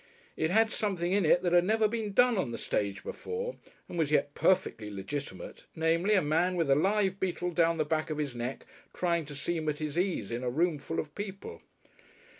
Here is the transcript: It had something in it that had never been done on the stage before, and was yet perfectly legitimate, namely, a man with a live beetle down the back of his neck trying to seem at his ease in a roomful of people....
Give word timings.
It 0.35 0.49
had 0.49 0.71
something 0.71 1.11
in 1.13 1.27
it 1.27 1.43
that 1.43 1.53
had 1.53 1.63
never 1.65 1.87
been 1.87 2.13
done 2.13 2.35
on 2.35 2.49
the 2.49 2.57
stage 2.57 3.03
before, 3.03 3.57
and 3.87 3.99
was 3.99 4.09
yet 4.09 4.33
perfectly 4.33 4.89
legitimate, 4.89 5.67
namely, 5.75 6.15
a 6.15 6.23
man 6.23 6.55
with 6.55 6.71
a 6.71 6.75
live 6.75 7.19
beetle 7.19 7.51
down 7.51 7.77
the 7.77 7.85
back 7.85 8.09
of 8.09 8.17
his 8.17 8.33
neck 8.33 8.65
trying 8.95 9.25
to 9.25 9.35
seem 9.35 9.69
at 9.69 9.77
his 9.77 9.99
ease 9.99 10.31
in 10.31 10.43
a 10.43 10.49
roomful 10.49 10.99
of 10.99 11.13
people.... 11.13 11.61